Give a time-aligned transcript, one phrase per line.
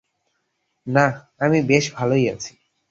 [0.87, 1.05] না,
[1.39, 2.53] আমি বেশ ভালোই আছি।